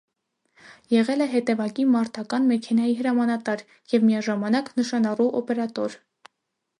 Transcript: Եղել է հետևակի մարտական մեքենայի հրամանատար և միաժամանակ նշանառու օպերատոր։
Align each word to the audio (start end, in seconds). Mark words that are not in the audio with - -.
Եղել 0.93 1.25
է 1.25 1.25
հետևակի 1.33 1.83
մարտական 1.95 2.47
մեքենայի 2.51 2.95
հրամանատար 3.01 3.61
և 3.95 4.07
միաժամանակ 4.07 4.73
նշանառու 4.81 5.29
օպերատոր։ 5.41 5.99